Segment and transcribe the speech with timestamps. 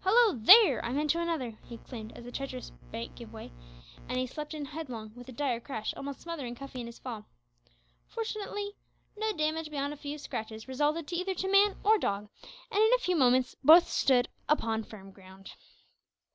[0.00, 0.34] Hallo!
[0.36, 3.50] there, I'm into another!" he exclaimed as the treacherous bank gave way,
[4.06, 7.24] and he slipped in headlong, with a dire crash, almost smothering Cuffy in his fall.
[8.06, 8.72] Fortunately,
[9.16, 12.28] no damage, beyond a few scratches, resulted either to dog or man,
[12.70, 15.52] and in a few minutes more both stood upon firm ground.